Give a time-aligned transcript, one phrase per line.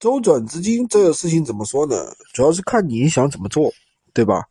[0.00, 1.94] 周转资金这个事情怎么说呢？
[2.32, 3.70] 主要是看你想怎么做，
[4.14, 4.42] 对吧？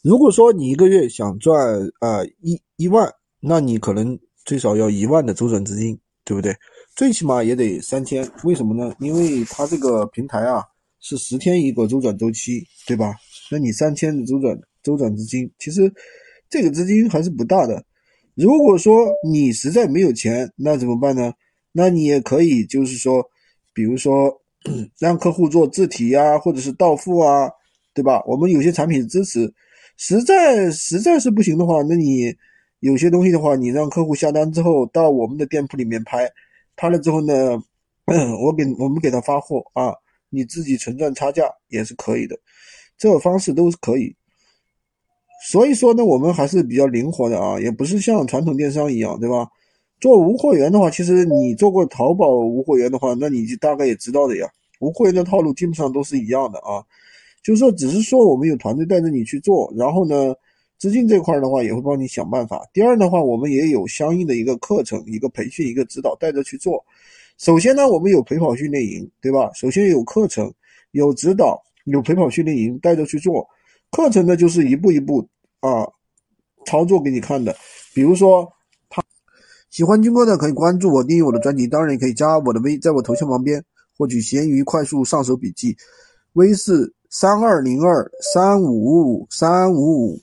[0.00, 6.54] 如果说你一个月想赚啊一一万，那你可能最少要一万的周转资金，对不对？
[6.94, 8.30] 最起码也得三千。
[8.44, 8.94] 为什么呢？
[9.00, 10.62] 因为它这个平台啊
[11.00, 13.12] 是十天一个周转周期，对吧？
[13.50, 15.92] 那你三千的周转周转资金，其实
[16.48, 17.84] 这个资金还是不大的。
[18.36, 21.32] 如果说你实在没有钱，那怎么办呢？
[21.72, 23.20] 那你也可以就是说，
[23.74, 24.40] 比如说。
[24.98, 27.50] 让客户做自提呀，或者是到付啊，
[27.94, 28.22] 对吧？
[28.26, 29.52] 我们有些产品支持，
[29.96, 32.34] 实在实在是不行的话，那你
[32.80, 36.30] 有些东西的话，你让客户下单之后到我们的店铺里面拍，
[36.76, 37.62] 拍了之后呢，
[38.42, 39.92] 我给我们给他发货啊，
[40.30, 42.38] 你自己纯赚差价也是可以的，
[42.96, 44.14] 这个方式都是可以。
[45.48, 49.48] 所以说呢，我们还是比较灵活的啊，也不是像传统电商一样，对吧？
[50.02, 54.50] 做无货源的话，其实你做过淘宝无货源的话，那你就大概也知道的呀。
[54.80, 56.82] 无货源的套路基本上都是一样的啊，
[57.40, 60.34] 就是说，只是说我们有团队带着你去做，然后呢，
[60.76, 62.68] 资金这块的话也会帮你想办法。
[62.72, 66.84] 第二的话，我们也有相应的一个课程、一个培训、一个指导带着去做。
[67.38, 69.52] 首先呢，我们有陪跑训练营，对吧？
[69.54, 70.52] 首先有课程、
[70.90, 73.46] 有指导、有陪跑训练营带着去做。
[73.92, 75.24] 课程呢，就是一步一步
[75.60, 75.86] 啊
[76.66, 77.54] 操作给你看的，
[77.94, 78.52] 比如说。
[79.72, 83.64] 喜欢军哥的可以关注我，订阅我的专辑，当然也可以加我的微，在我头像旁边
[83.96, 85.74] 获取闲鱼快速上手笔记，
[86.34, 90.20] 微是三二零二三五五五三五五。